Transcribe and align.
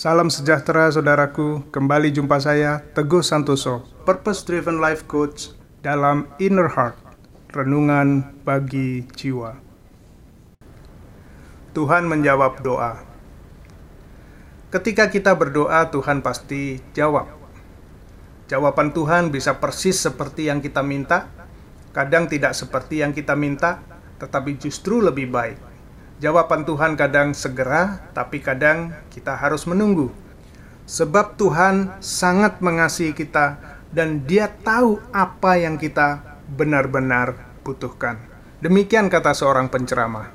Salam 0.00 0.32
sejahtera 0.32 0.88
saudaraku, 0.88 1.68
kembali 1.68 2.08
jumpa 2.08 2.40
saya 2.40 2.80
Teguh 2.96 3.20
Santoso, 3.20 3.84
Purpose 4.08 4.48
Driven 4.48 4.80
Life 4.80 5.04
Coach 5.04 5.52
dalam 5.84 6.24
Inner 6.40 6.72
Heart, 6.72 6.96
Renungan 7.52 8.32
bagi 8.40 9.04
Jiwa. 9.12 9.60
Tuhan 11.76 12.08
menjawab 12.08 12.64
doa. 12.64 13.04
Ketika 14.72 15.12
kita 15.12 15.36
berdoa, 15.36 15.92
Tuhan 15.92 16.24
pasti 16.24 16.80
jawab. 16.96 17.28
Jawaban 18.48 18.96
Tuhan 18.96 19.28
bisa 19.28 19.60
persis 19.60 20.00
seperti 20.00 20.48
yang 20.48 20.64
kita 20.64 20.80
minta, 20.80 21.28
kadang 21.92 22.24
tidak 22.24 22.56
seperti 22.56 23.04
yang 23.04 23.12
kita 23.12 23.36
minta, 23.36 23.84
tetapi 24.16 24.56
justru 24.56 25.04
lebih 25.04 25.28
baik 25.28 25.69
Jawaban 26.20 26.68
Tuhan 26.68 27.00
kadang 27.00 27.32
segera, 27.32 28.04
tapi 28.12 28.44
kadang 28.44 28.92
kita 29.08 29.40
harus 29.40 29.64
menunggu. 29.64 30.12
Sebab 30.84 31.40
Tuhan 31.40 31.96
sangat 32.04 32.60
mengasihi 32.60 33.16
kita 33.16 33.56
dan 33.88 34.28
Dia 34.28 34.52
tahu 34.52 35.00
apa 35.16 35.56
yang 35.56 35.80
kita 35.80 36.20
benar-benar 36.44 37.56
butuhkan. 37.64 38.20
Demikian 38.60 39.08
kata 39.08 39.32
seorang 39.32 39.72
penceramah. 39.72 40.28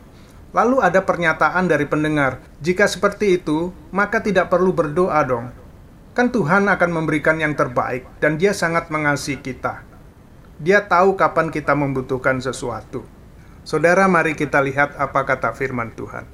Lalu 0.57 0.81
ada 0.81 1.05
pernyataan 1.05 1.69
dari 1.69 1.85
pendengar, 1.85 2.41
jika 2.65 2.89
seperti 2.89 3.37
itu, 3.37 3.69
maka 3.93 4.25
tidak 4.25 4.49
perlu 4.49 4.73
berdoa 4.73 5.21
dong. 5.21 5.53
Kan 6.17 6.33
Tuhan 6.33 6.65
akan 6.65 6.89
memberikan 6.89 7.37
yang 7.37 7.53
terbaik 7.53 8.09
dan 8.17 8.41
Dia 8.41 8.57
sangat 8.57 8.89
mengasihi 8.89 9.37
kita. 9.37 9.85
Dia 10.57 10.81
tahu 10.81 11.13
kapan 11.13 11.53
kita 11.53 11.77
membutuhkan 11.77 12.41
sesuatu. 12.41 13.14
Saudara, 13.65 14.05
mari 14.05 14.37
kita 14.37 14.61
lihat 14.61 14.93
apa 14.93 15.25
kata 15.25 15.49
firman 15.57 15.89
Tuhan. 15.97 16.29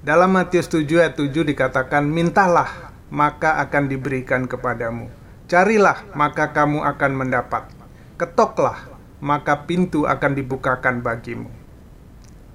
Dalam 0.00 0.32
Matius 0.32 0.64
7 0.72 0.88
ayat 0.96 1.12
7 1.20 1.44
dikatakan, 1.44 2.08
Mintalah, 2.08 2.96
maka 3.12 3.60
akan 3.60 3.84
diberikan 3.84 4.48
kepadamu. 4.48 5.12
Carilah, 5.44 6.08
maka 6.16 6.56
kamu 6.56 6.88
akan 6.88 7.12
mendapat. 7.20 7.68
Ketoklah, 8.16 8.80
maka 9.20 9.68
pintu 9.68 10.08
akan 10.08 10.32
dibukakan 10.40 11.04
bagimu. 11.04 11.52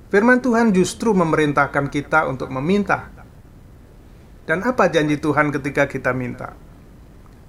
Firman 0.10 0.42
Tuhan 0.42 0.74
justru 0.74 1.14
memerintahkan 1.14 1.94
kita 1.94 2.26
untuk 2.26 2.50
meminta. 2.50 3.14
Dan 4.50 4.66
apa 4.66 4.90
janji 4.90 5.22
Tuhan 5.22 5.54
ketika 5.54 5.86
kita 5.86 6.18
minta? 6.18 6.58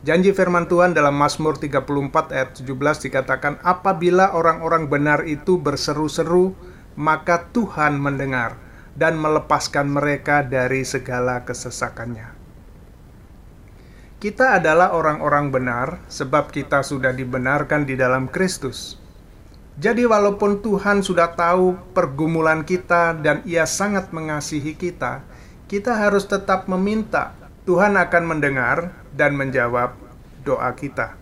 Janji 0.06 0.30
firman 0.30 0.70
Tuhan 0.70 0.94
dalam 0.94 1.18
Mazmur 1.18 1.58
34 1.58 2.30
ayat 2.30 2.54
17 2.62 3.10
dikatakan, 3.10 3.58
Apabila 3.66 4.38
orang-orang 4.38 4.86
benar 4.86 5.26
itu 5.26 5.58
berseru-seru, 5.58 6.54
maka 6.94 7.50
Tuhan 7.50 7.98
mendengar 7.98 8.54
dan 8.94 9.18
melepaskan 9.18 9.90
mereka 9.90 10.46
dari 10.46 10.86
segala 10.86 11.42
kesesakannya. 11.42 12.38
Kita 14.22 14.62
adalah 14.62 14.94
orang-orang 14.94 15.50
benar 15.50 15.98
sebab 16.06 16.54
kita 16.54 16.86
sudah 16.86 17.10
dibenarkan 17.10 17.82
di 17.82 17.98
dalam 17.98 18.30
Kristus. 18.30 19.02
Jadi 19.74 20.06
walaupun 20.06 20.62
Tuhan 20.62 21.02
sudah 21.02 21.34
tahu 21.34 21.74
pergumulan 21.90 22.62
kita 22.62 23.18
dan 23.18 23.42
ia 23.42 23.66
sangat 23.66 24.14
mengasihi 24.14 24.78
kita, 24.78 25.26
kita 25.66 25.98
harus 25.98 26.30
tetap 26.30 26.70
meminta 26.70 27.34
Tuhan 27.66 27.98
akan 27.98 28.30
mendengar 28.30 28.94
dan 29.10 29.34
menjawab 29.34 29.98
doa 30.46 30.70
kita. 30.78 31.18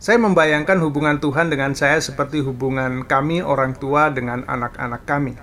Saya 0.00 0.16
membayangkan 0.16 0.80
hubungan 0.80 1.20
Tuhan 1.20 1.52
dengan 1.52 1.76
saya 1.76 2.00
seperti 2.00 2.40
hubungan 2.40 3.04
kami 3.04 3.44
orang 3.44 3.76
tua 3.76 4.08
dengan 4.08 4.48
anak-anak 4.48 5.04
kami. 5.04 5.36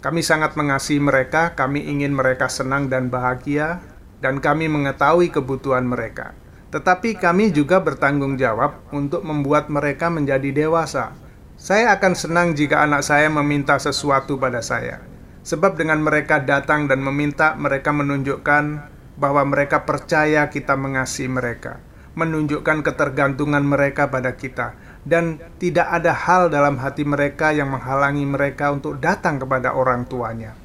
Kami 0.00 0.24
sangat 0.24 0.56
mengasihi 0.56 0.96
mereka, 0.96 1.52
kami 1.52 1.84
ingin 1.92 2.16
mereka 2.16 2.48
senang 2.48 2.88
dan 2.88 3.12
bahagia, 3.12 3.84
dan 4.24 4.40
kami 4.40 4.72
mengetahui 4.72 5.28
kebutuhan 5.28 5.84
mereka. 5.84 6.32
Tetapi 6.72 7.20
kami 7.20 7.52
juga 7.52 7.84
bertanggung 7.84 8.40
jawab 8.40 8.80
untuk 8.96 9.20
membuat 9.28 9.68
mereka 9.68 10.08
menjadi 10.08 10.56
dewasa. 10.56 11.12
Saya 11.60 11.92
akan 12.00 12.16
senang 12.16 12.56
jika 12.56 12.80
anak 12.80 13.04
saya 13.04 13.28
meminta 13.28 13.76
sesuatu 13.76 14.40
pada 14.40 14.64
saya, 14.64 15.04
sebab 15.44 15.76
dengan 15.76 16.00
mereka 16.00 16.40
datang 16.40 16.88
dan 16.88 17.04
meminta, 17.04 17.52
mereka 17.60 17.92
menunjukkan 17.92 18.89
bahwa 19.20 19.44
mereka 19.44 19.84
percaya 19.84 20.48
kita 20.48 20.80
mengasihi 20.80 21.28
mereka, 21.28 21.76
menunjukkan 22.16 22.80
ketergantungan 22.80 23.60
mereka 23.60 24.08
pada 24.08 24.32
kita, 24.32 24.72
dan 25.04 25.36
tidak 25.60 25.92
ada 25.92 26.16
hal 26.16 26.48
dalam 26.48 26.80
hati 26.80 27.04
mereka 27.04 27.52
yang 27.52 27.68
menghalangi 27.68 28.24
mereka 28.24 28.72
untuk 28.72 28.96
datang 28.96 29.36
kepada 29.36 29.76
orang 29.76 30.08
tuanya. 30.08 30.56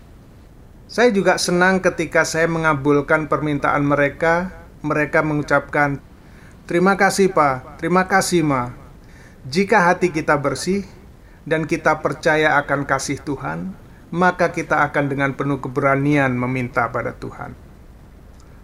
Saya 0.88 1.12
juga 1.12 1.36
senang 1.36 1.84
ketika 1.84 2.24
saya 2.24 2.48
mengabulkan 2.48 3.28
permintaan 3.28 3.84
mereka, 3.84 4.56
mereka 4.80 5.20
mengucapkan, 5.20 6.00
"Terima 6.64 6.96
kasih, 6.96 7.36
Pak. 7.36 7.84
Terima 7.84 8.08
kasih, 8.08 8.48
Ma." 8.48 8.72
Jika 9.44 9.92
hati 9.92 10.16
kita 10.16 10.40
bersih 10.40 10.88
dan 11.44 11.68
kita 11.68 12.00
percaya 12.00 12.56
akan 12.64 12.88
kasih 12.88 13.20
Tuhan, 13.20 13.76
maka 14.16 14.56
kita 14.56 14.86
akan 14.88 15.06
dengan 15.12 15.36
penuh 15.36 15.60
keberanian 15.60 16.34
meminta 16.38 16.88
pada 16.90 17.14
Tuhan 17.18 17.65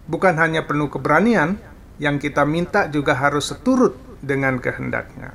bukan 0.06 0.34
hanya 0.38 0.66
penuh 0.66 0.90
keberanian, 0.90 1.58
yang 2.02 2.18
kita 2.18 2.42
minta 2.42 2.90
juga 2.90 3.14
harus 3.14 3.52
seturut 3.52 3.94
dengan 4.22 4.58
kehendaknya. 4.58 5.34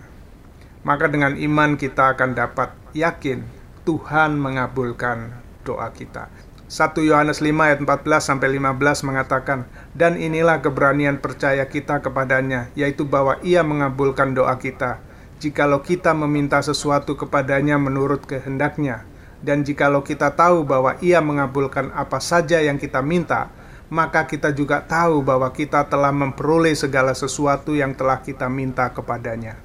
Maka 0.83 1.11
dengan 1.11 1.35
iman 1.35 1.75
kita 1.75 2.16
akan 2.16 2.35
dapat 2.35 2.72
yakin 2.95 3.44
Tuhan 3.88 4.35
mengabulkan 4.39 5.31
doa 5.63 5.91
kita. 5.91 6.28
1 6.67 7.00
Yohanes 7.00 7.39
5 7.39 7.63
ayat 7.63 7.79
14 7.79 8.28
sampai 8.28 8.51
15 8.59 9.00
mengatakan, 9.07 9.63
"Dan 9.95 10.19
inilah 10.19 10.59
keberanian 10.59 11.23
percaya 11.23 11.63
kita 11.63 12.03
kepadanya, 12.03 12.67
yaitu 12.75 13.07
bahwa 13.07 13.39
Ia 13.39 13.63
mengabulkan 13.63 14.35
doa 14.35 14.59
kita, 14.59 14.99
jikalau 15.39 15.79
kita 15.79 16.11
meminta 16.11 16.59
sesuatu 16.59 17.16
kepadanya 17.16 17.79
menurut 17.79 18.28
kehendaknya, 18.28 19.07
dan 19.39 19.63
jikalau 19.63 20.03
kita 20.03 20.35
tahu 20.35 20.67
bahwa 20.67 20.99
Ia 20.99 21.23
mengabulkan 21.23 21.95
apa 21.95 22.19
saja 22.19 22.59
yang 22.59 22.75
kita 22.75 22.99
minta, 22.99 23.47
maka 23.88 24.28
kita 24.28 24.52
juga 24.52 24.84
tahu 24.84 25.24
bahwa 25.24 25.48
kita 25.56 25.88
telah 25.88 26.12
memperoleh 26.12 26.75
segala 26.75 27.16
sesuatu 27.16 27.72
yang 27.72 27.96
telah 27.96 28.20
kita 28.20 28.52
minta 28.52 28.92
kepadanya. 28.92 29.56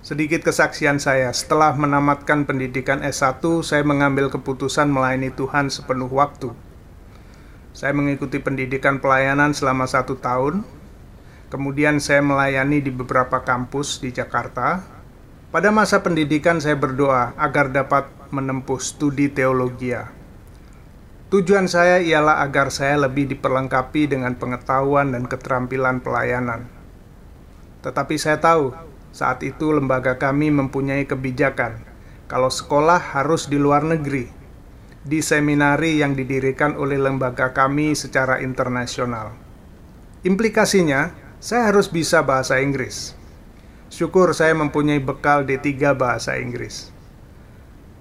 Sedikit 0.00 0.40
kesaksian 0.40 0.96
saya, 0.96 1.28
setelah 1.28 1.76
menamatkan 1.76 2.48
pendidikan 2.48 3.04
S1, 3.04 3.44
saya 3.60 3.84
mengambil 3.84 4.32
keputusan 4.32 4.88
melayani 4.88 5.28
Tuhan 5.28 5.68
sepenuh 5.68 6.08
waktu. 6.08 6.56
Saya 7.76 7.92
mengikuti 7.92 8.40
pendidikan 8.40 8.96
pelayanan 8.96 9.52
selama 9.52 9.84
satu 9.84 10.16
tahun, 10.16 10.64
kemudian 11.52 12.00
saya 12.00 12.24
melayani 12.24 12.80
di 12.80 12.88
beberapa 12.88 13.44
kampus 13.44 14.00
di 14.00 14.08
Jakarta. 14.08 14.80
Pada 15.52 15.68
masa 15.68 16.00
pendidikan 16.00 16.64
saya 16.64 16.80
berdoa 16.80 17.36
agar 17.36 17.68
dapat 17.68 18.08
menempuh 18.32 18.80
studi 18.80 19.28
teologi. 19.28 20.19
Tujuan 21.30 21.70
saya 21.70 22.02
ialah 22.02 22.42
agar 22.42 22.74
saya 22.74 23.06
lebih 23.06 23.30
diperlengkapi 23.30 24.10
dengan 24.10 24.34
pengetahuan 24.34 25.14
dan 25.14 25.30
keterampilan 25.30 26.02
pelayanan. 26.02 26.66
Tetapi 27.86 28.18
saya 28.18 28.42
tahu, 28.42 28.74
saat 29.14 29.38
itu 29.46 29.70
lembaga 29.70 30.18
kami 30.18 30.50
mempunyai 30.50 31.06
kebijakan 31.06 31.86
kalau 32.26 32.50
sekolah 32.50 33.14
harus 33.14 33.46
di 33.46 33.62
luar 33.62 33.86
negeri, 33.86 34.26
di 35.06 35.22
seminari 35.22 36.02
yang 36.02 36.18
didirikan 36.18 36.74
oleh 36.74 36.98
lembaga 36.98 37.54
kami 37.54 37.94
secara 37.94 38.42
internasional. 38.42 39.30
Implikasinya, 40.26 41.14
saya 41.38 41.70
harus 41.70 41.86
bisa 41.86 42.26
bahasa 42.26 42.58
Inggris. 42.58 43.14
Syukur 43.86 44.34
saya 44.34 44.58
mempunyai 44.58 44.98
bekal 44.98 45.46
D3 45.46 45.94
bahasa 45.94 46.42
Inggris. 46.42 46.90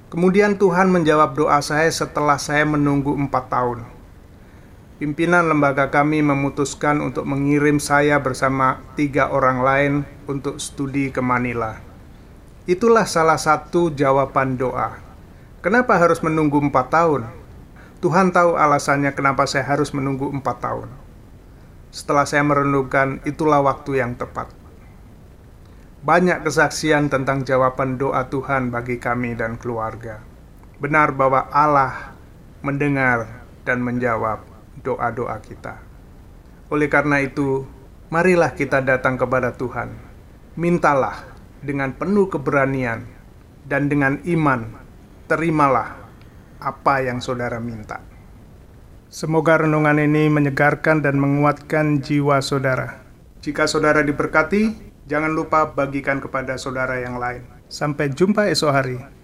Kemudian 0.10 0.58
Tuhan 0.58 0.90
menjawab 0.90 1.38
doa 1.38 1.62
saya 1.62 1.86
setelah 1.94 2.42
saya 2.42 2.66
menunggu 2.66 3.14
empat 3.14 3.46
tahun. 3.54 3.86
Pimpinan 4.98 5.46
lembaga 5.46 5.94
kami 5.94 6.26
memutuskan 6.26 6.98
untuk 6.98 7.30
mengirim 7.30 7.78
saya 7.78 8.18
bersama 8.18 8.82
tiga 8.98 9.30
orang 9.30 9.62
lain 9.62 9.94
untuk 10.26 10.58
studi 10.58 11.14
ke 11.14 11.22
Manila. 11.22 11.78
Itulah 12.66 13.06
salah 13.06 13.38
satu 13.38 13.94
jawaban 13.94 14.58
doa. 14.58 14.98
Kenapa 15.62 16.02
harus 16.02 16.26
menunggu 16.26 16.58
empat 16.58 16.90
tahun? 16.90 17.30
Tuhan 18.02 18.34
tahu 18.34 18.58
alasannya 18.58 19.14
kenapa 19.14 19.46
saya 19.46 19.70
harus 19.70 19.94
menunggu 19.94 20.26
empat 20.34 20.58
tahun. 20.58 20.90
Setelah 21.94 22.26
saya 22.26 22.42
merenungkan, 22.42 23.22
itulah 23.30 23.62
waktu 23.62 24.02
yang 24.02 24.18
tepat 24.18 24.59
banyak 26.00 26.48
kesaksian 26.48 27.12
tentang 27.12 27.44
jawaban 27.44 28.00
doa 28.00 28.32
Tuhan 28.32 28.72
bagi 28.72 29.00
kami 29.04 29.36
dan 29.36 29.60
keluarga. 29.60 30.24
Benar 30.80 31.12
bahwa 31.12 31.52
Allah 31.52 32.16
mendengar 32.64 33.44
dan 33.68 33.84
menjawab 33.84 34.40
doa-doa 34.80 35.36
kita. 35.44 35.84
Oleh 36.72 36.88
karena 36.88 37.20
itu, 37.20 37.68
marilah 38.08 38.56
kita 38.56 38.80
datang 38.80 39.20
kepada 39.20 39.52
Tuhan. 39.60 39.92
Mintalah 40.56 41.28
dengan 41.60 41.92
penuh 41.92 42.32
keberanian 42.32 43.04
dan 43.68 43.92
dengan 43.92 44.24
iman, 44.24 44.80
terimalah 45.28 46.00
apa 46.64 47.04
yang 47.04 47.20
saudara 47.20 47.60
minta. 47.60 48.00
Semoga 49.10 49.66
renungan 49.66 49.98
ini 50.00 50.30
menyegarkan 50.32 51.02
dan 51.04 51.18
menguatkan 51.18 52.00
jiwa 52.00 52.40
saudara. 52.46 53.02
Jika 53.42 53.66
saudara 53.66 54.06
diberkati, 54.06 54.89
jangan 55.10 55.34
lupa 55.34 55.66
bagikan 55.66 56.22
kepada 56.22 56.54
saudara 56.62 57.02
yang 57.02 57.18
lain. 57.18 57.42
Sampai 57.66 58.14
jumpa 58.14 58.46
esok 58.54 58.72
hari. 58.72 59.19